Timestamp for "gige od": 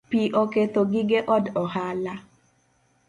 0.91-1.45